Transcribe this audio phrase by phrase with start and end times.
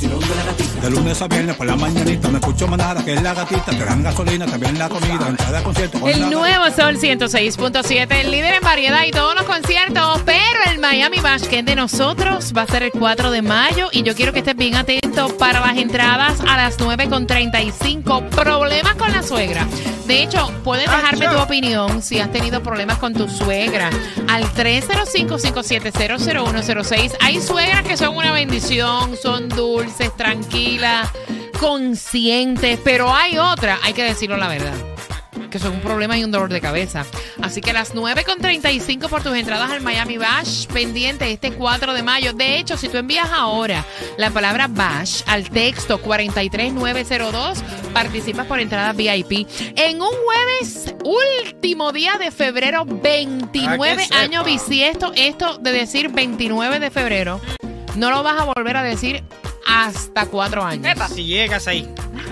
[0.00, 0.90] De gatita, gatita, gatita, gatita, gatita, gatita, gatita, gatita.
[0.90, 4.02] Lunes a viernes por la mañanita me escucho manada que es la gatita, te dan
[4.02, 6.00] gasolina, también la comida, en cada concierto.
[6.00, 10.78] con El nuevo Sol 106.7, el líder en variedad y todos los conciertos, pero el
[10.78, 14.14] Miami Bash, que es de nosotros, va a ser el 4 de mayo y yo
[14.14, 18.28] quiero que estés bien atento para las entradas a las 9.35.
[18.30, 19.66] Problemas con la suegra.
[20.06, 23.90] De hecho, puedes dejarme tu opinión si has tenido problemas con tu suegra
[24.28, 27.16] al 305-570-0106.
[27.20, 31.08] Hay suegras que son una bendición, son dulces, tranquilas,
[31.58, 34.95] conscientes, pero hay otras, hay que decirlo la verdad
[35.50, 37.04] que son un problema y un dolor de cabeza.
[37.42, 42.02] Así que a las 9.35 por tus entradas al Miami Bash, pendiente este 4 de
[42.02, 42.32] mayo.
[42.32, 43.84] De hecho, si tú envías ahora
[44.18, 49.46] la palabra Bash al texto 43902, participas por entradas VIP.
[49.76, 54.20] En un jueves, último día de febrero, 29 Para que sepa.
[54.20, 57.40] años bisiesto, esto de decir 29 de febrero,
[57.96, 59.22] no lo vas a volver a decir
[59.66, 60.96] hasta cuatro años.
[61.14, 61.88] Si llegas ahí.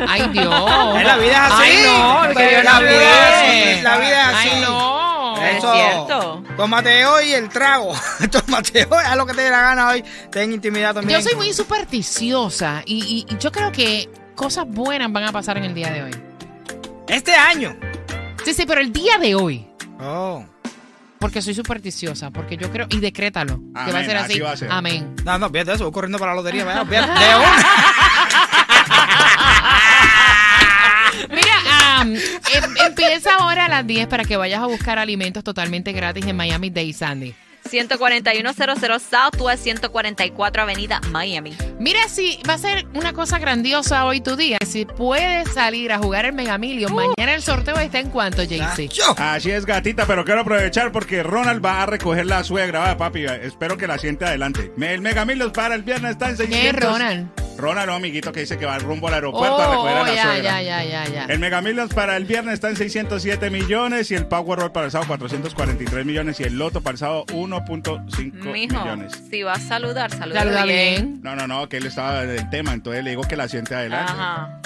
[0.09, 0.71] Ay, Dios.
[1.05, 1.63] La vida es así.
[1.63, 4.49] Ay, no, que Dios la vida es la vida es así.
[4.53, 5.05] Ay, no.
[5.45, 6.43] Eso.
[6.57, 7.93] Tómate hoy el trago.
[8.31, 10.05] Tómate hoy, haz lo que te dé la gana hoy.
[10.31, 11.19] Ten intimidad también.
[11.21, 15.57] Yo soy muy supersticiosa y, y- y yo creo que cosas buenas van a pasar
[15.59, 16.11] en el día de hoy.
[17.09, 17.77] Este año.
[18.45, 19.67] Sí, sí, pero el día de hoy.
[20.01, 20.45] Oh.
[21.19, 24.33] Porque soy supersticiosa, porque yo creo, y decrétalo, que va a ser así.
[24.35, 24.71] así va a ser.
[24.71, 25.15] Amén.
[25.25, 26.65] No, no, fíjate eso, voy corriendo para la lotería.
[26.65, 28.24] vaya, fíjate, de una.
[33.75, 37.35] Las 10 para que vayas a buscar alimentos totalmente gratis en Miami Day Sandy.
[37.69, 41.57] 14100 Southwest 144 Avenida Miami.
[41.81, 44.59] Mira si va a ser una cosa grandiosa hoy tu día.
[44.65, 48.91] Si puedes salir a jugar el Mega Million, mañana el sorteo está en cuanto, JC.
[49.17, 52.79] Así es, gatita, pero quiero aprovechar porque Ronald va a recoger la suegra.
[52.79, 54.71] Va, papi, espero que la siente adelante.
[54.81, 56.61] El Megamilos para el viernes está en 600.
[56.61, 57.44] ¿Quién es Ronald?
[57.57, 60.07] Ronald, un amiguito que dice que va rumbo al aeropuerto a Oh, recoger a oh,
[60.07, 60.63] la ya, suegra.
[60.63, 61.25] ya, ya, ya, ya.
[61.27, 64.93] El Mega Millions para el viernes está en 607 millones y el Powerball para el
[64.93, 69.13] sábado 443 millones y el Loto para el sábado 1.5 Mijo, millones.
[69.31, 70.77] si vas a saludar, saluda, Saluda bien.
[71.13, 71.21] bien.
[71.23, 73.75] No, no, no, que él estaba en el tema, entonces le digo que la siente
[73.75, 74.13] adelante.
[74.13, 74.61] Ajá.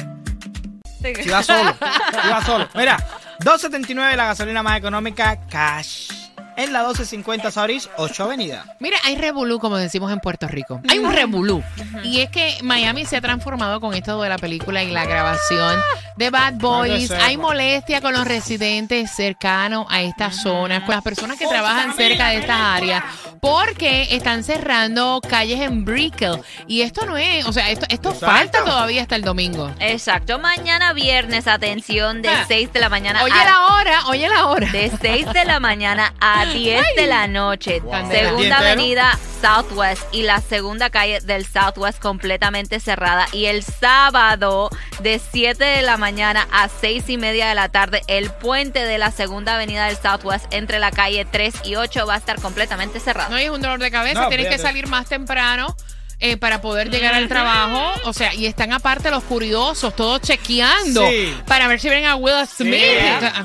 [1.03, 1.15] Sí.
[1.22, 1.75] Si va solo.
[2.22, 2.69] Si va solo.
[2.75, 2.97] Mira,
[3.41, 6.10] 2.79 la gasolina más económica cash.
[6.58, 8.76] En la 12.50 Sauris, 8 Avenida.
[8.80, 10.80] Mira, hay revolú, como decimos en Puerto Rico.
[10.88, 11.62] Hay un revolú.
[12.02, 15.80] Y es que Miami se ha transformado con esto de la película y la grabación
[16.19, 17.11] de Bad Boys.
[17.12, 22.31] Hay molestia con los residentes cercanos a estas zonas, con las personas que trabajan cerca
[22.31, 23.05] de estas áreas,
[23.41, 26.41] porque están cerrando calles en Brickell.
[26.67, 29.73] Y esto no es, o sea, esto, esto falta todavía hasta el domingo.
[29.79, 32.45] Exacto, mañana viernes, atención, de Ah.
[32.49, 33.45] 6 de la mañana Oye a...
[33.45, 34.69] la hora, oye la hora.
[34.71, 37.81] De 6 de la mañana a 10 de la noche.
[37.81, 37.93] Wow.
[38.09, 38.56] ¿Día Segunda entero?
[38.56, 43.26] avenida Southwest y la segunda calle del Southwest completamente cerrada.
[43.32, 48.03] Y el sábado de 7 de la mañana a 6 y media de la tarde,
[48.06, 52.15] el puente de la segunda avenida del Southwest entre la calle 3 y 8 va
[52.15, 53.31] a estar completamente cerrado.
[53.31, 55.76] No y es un dolor de cabeza, No, tienes que salir más temprano.
[56.21, 61.06] Eh, para poder llegar al trabajo, o sea, y están aparte los curiosos, todos chequeando
[61.09, 61.34] Sí.
[61.47, 62.75] para ver si ven a Will Smith.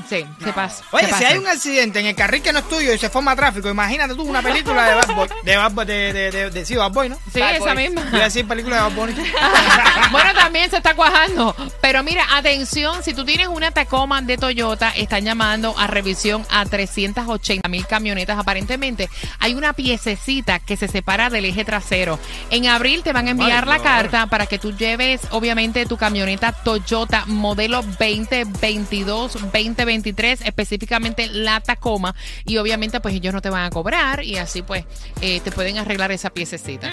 [0.08, 0.24] Sí.
[0.26, 0.84] Ah, se pasa.
[0.90, 3.08] Oye, se si hay un accidente en el carril que no es tuyo y se
[3.10, 5.28] forma tráfico, imagínate tú una película de Bad Boy.
[5.44, 7.16] De Bad Boy, de, de, de, de- sí, Bad Boy, ¿no?
[7.32, 7.76] Sí, Bad esa Boy.
[7.88, 8.08] misma.
[8.10, 9.14] Voy a decir película de Bad Bunny.
[10.10, 11.54] bueno, también se está cuajando.
[11.80, 16.64] Pero mira, atención, si tú tienes una Tacoma de Toyota, están llamando a revisión a
[16.66, 18.38] 380 mil camionetas.
[18.38, 22.18] Aparentemente hay una piececita que se separa del eje trasero.
[22.50, 26.52] En abril te van a enviar la carta para que tú lleves, obviamente, tu camioneta
[26.52, 32.14] Toyota modelo 2022, 2023, específicamente la Tacoma.
[32.44, 34.84] Y obviamente, pues ellos no te van a cobrar y así, pues,
[35.20, 36.90] eh, te pueden arreglar esa piececita.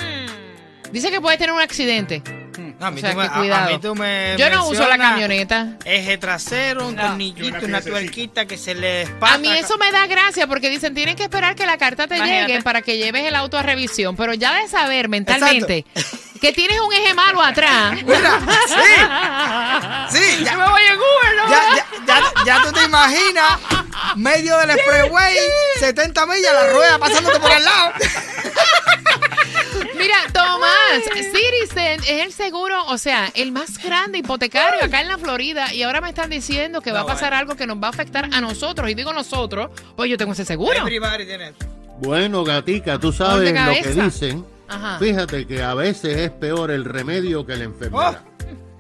[0.91, 2.40] Dice que puede tener un accidente.
[2.57, 3.69] No, a mí O sea, tú me- que a- a cuidado.
[3.71, 5.77] mí tú me Yo no uso la camioneta.
[5.85, 7.01] Eje trasero, un No.
[7.03, 9.33] Tornillito, una una tuerquita que se le espata.
[9.35, 12.17] A mí eso me da gracia porque dicen, tienen que esperar que la carta te
[12.17, 12.47] Imagínate.
[12.51, 14.15] llegue para que lleves el auto a revisión.
[14.15, 15.85] Pero ya de saber mentalmente
[16.41, 17.93] que tienes un eje malo atrás.
[18.05, 18.39] Mira,
[20.09, 21.49] sí, sí, ya, Yo me voy en Uber, ¿no?
[21.51, 23.59] ya, ya, ya, ya tú te imaginas,
[24.15, 25.35] medio del expressway,
[25.79, 27.93] 70 millas, la rueda pasándote por al lado.
[29.95, 31.03] Mira, Tomás,
[31.61, 35.73] Citizen es el seguro, o sea, el más grande hipotecario acá en la Florida.
[35.73, 38.29] Y ahora me están diciendo que va a pasar algo que nos va a afectar
[38.31, 38.89] a nosotros.
[38.89, 40.85] Y digo nosotros, pues yo tengo ese seguro.
[41.99, 44.45] Bueno, gatica, tú sabes lo que dicen.
[44.67, 44.97] Ajá.
[44.99, 48.21] Fíjate que a veces es peor el remedio que la enfermedad.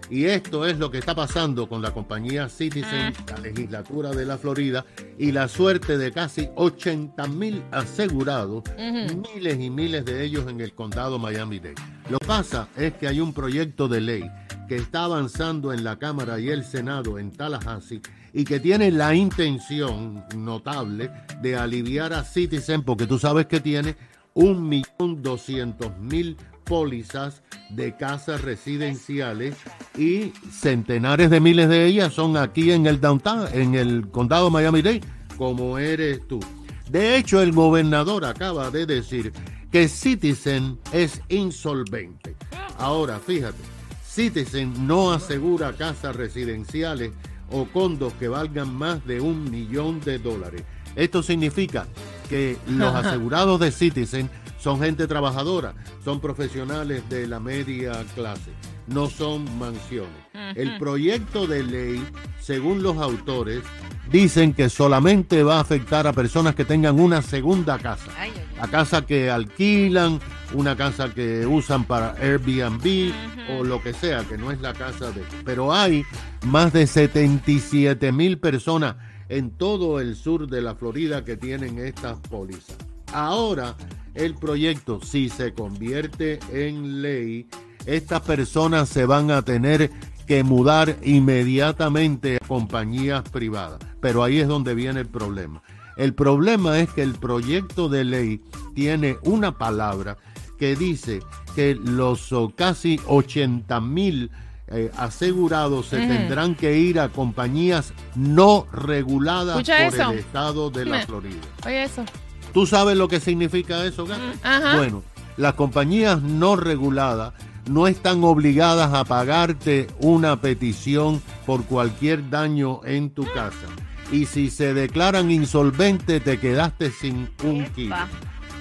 [0.09, 4.37] Y esto es lo que está pasando con la compañía Citizen, la legislatura de la
[4.37, 4.85] Florida
[5.17, 10.73] y la suerte de casi 80 mil asegurados, miles y miles de ellos en el
[10.73, 11.75] condado Miami-Dade.
[12.11, 14.29] Lo que pasa es que hay un proyecto de ley
[14.67, 18.01] que está avanzando en la Cámara y el Senado en Tallahassee
[18.33, 21.09] y que tiene la intención notable
[21.41, 23.95] de aliviar a Citizen porque tú sabes que tiene
[24.33, 26.35] un millón doscientos mil
[26.65, 29.55] pólizas de casas residenciales
[29.97, 34.99] y centenares de miles de ellas son aquí en el downtown, en el condado Miami-Dade,
[35.37, 36.41] como eres tú.
[36.89, 39.31] De hecho, el gobernador acaba de decir
[39.71, 42.35] que Citizen es insolvente.
[42.77, 43.59] Ahora, fíjate,
[44.05, 47.11] Citizen no asegura casas residenciales
[47.49, 50.63] o condos que valgan más de un millón de dólares.
[50.95, 51.87] Esto significa
[52.29, 54.29] que los asegurados de Citizen
[54.59, 55.73] son gente trabajadora,
[56.03, 58.51] son profesionales de la media clase,
[58.87, 60.11] no son mansiones.
[60.55, 62.05] El proyecto de ley,
[62.41, 63.63] según los autores,
[64.11, 68.11] dicen que solamente va a afectar a personas que tengan una segunda casa.
[68.61, 70.19] La casa que alquilan,
[70.53, 73.11] una casa que usan para Airbnb
[73.57, 75.23] o lo que sea, que no es la casa de...
[75.43, 76.03] Pero hay
[76.45, 78.97] más de 77 mil personas
[79.29, 82.77] en todo el sur de la Florida que tienen estas pólizas.
[83.11, 83.75] Ahora,
[84.13, 87.47] el proyecto, si se convierte en ley,
[87.87, 89.89] estas personas se van a tener
[90.27, 93.79] que mudar inmediatamente a compañías privadas.
[93.99, 95.63] Pero ahí es donde viene el problema.
[95.97, 98.41] El problema es que el proyecto de ley
[98.75, 100.17] tiene una palabra
[100.57, 101.21] que dice
[101.55, 104.31] que los oh, casi 80 mil
[104.67, 111.05] eh, asegurados se tendrán que ir a compañías no reguladas por el estado de la
[111.05, 111.41] Florida.
[111.65, 112.05] Oye, eso.
[112.53, 114.21] ¿Tú sabes lo que significa eso, Gato?
[114.43, 114.77] Ajá.
[114.77, 115.03] Bueno,
[115.35, 117.33] las compañías no reguladas
[117.69, 123.67] no están obligadas a pagarte una petición por cualquier daño en tu casa.
[124.11, 127.95] Y si se declaran insolventes, te quedaste sin un kilo.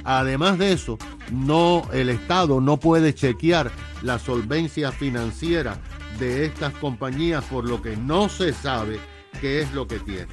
[0.04, 0.98] Además de eso,
[1.30, 3.70] no el Estado no puede chequear
[4.02, 5.78] la solvencia financiera
[6.18, 8.98] de estas compañías por lo que no se sabe
[9.40, 10.28] qué es lo que tienen.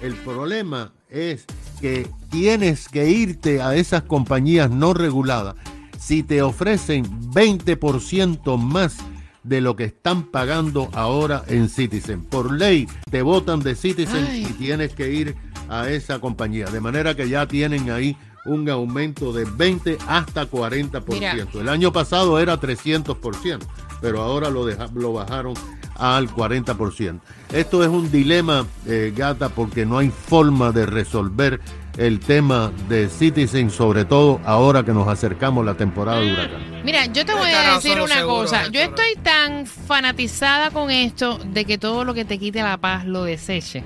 [0.00, 1.46] El problema es
[1.80, 5.56] que tienes que irte a esas compañías no reguladas
[5.98, 8.96] si te ofrecen 20% más
[9.42, 12.22] de lo que están pagando ahora en Citizen.
[12.24, 14.46] Por ley te votan de Citizen Ay.
[14.48, 15.36] y tienes que ir
[15.68, 16.66] a esa compañía.
[16.66, 18.16] De manera que ya tienen ahí
[18.46, 21.04] un aumento de 20 hasta 40%.
[21.08, 21.34] Mira.
[21.54, 23.58] El año pasado era 300%,
[24.00, 25.54] pero ahora lo, deja- lo bajaron
[25.96, 27.20] al 40%.
[27.52, 31.60] Esto es un dilema, eh, gata, porque no hay forma de resolver
[31.98, 36.62] el tema de Citizen, sobre todo ahora que nos acercamos a la temporada de huracán.
[36.84, 38.68] Mira, yo te voy a decir una cosa.
[38.68, 43.04] Yo estoy tan fanatizada con esto de que todo lo que te quite la paz
[43.04, 43.84] lo deseche.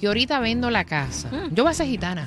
[0.00, 1.30] Que ahorita vendo la casa.
[1.50, 2.26] Yo voy a ser gitana.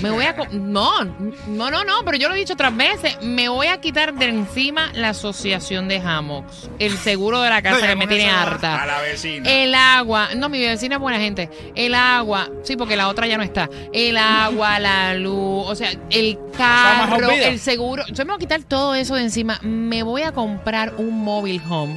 [0.00, 0.34] Me voy a...
[0.52, 3.20] No, no, no, no, pero yo lo he dicho otras veces.
[3.22, 6.70] Me voy a quitar de encima la asociación de hammocks.
[6.78, 8.82] El seguro de la casa No, que me tiene harta.
[8.82, 9.50] A la vecina.
[9.50, 11.50] El agua, no, mi vecina es buena gente.
[11.74, 13.68] El agua, sí, porque la otra ya no está.
[13.92, 18.04] El agua, la luz, o sea, el carro, el seguro.
[18.08, 19.58] Yo me voy a quitar todo eso de encima.
[19.62, 21.96] Me voy a comprar un mobile home.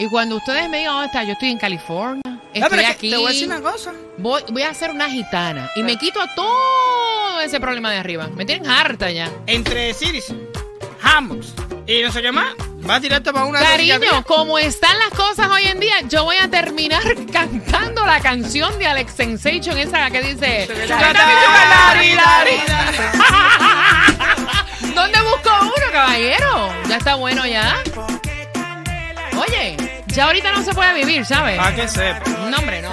[0.00, 3.10] Y cuando ustedes me digan dónde está, yo estoy en California, estoy aquí.
[3.10, 3.92] Te voy a decir una cosa.
[4.16, 8.28] Voy, voy a hacer una gitana y me quito a todo ese problema de arriba.
[8.28, 9.30] Me tienen harta ya.
[9.46, 10.48] Entre Citizen,
[11.02, 11.54] Hammocks
[11.88, 12.54] y no sé qué más,
[12.88, 16.50] va directo para una Cariño, como están las cosas hoy en día, yo voy a
[16.50, 20.68] terminar cantando la canción de Alex Sensation, esa que dice...
[24.94, 26.70] ¿Dónde busco uno, caballero?
[26.88, 27.82] Ya está bueno ya.
[29.38, 31.56] Oye, ya ahorita no se puede vivir, ¿sabes?
[31.56, 32.30] Para que sepa.
[32.50, 32.90] No, hombre, no.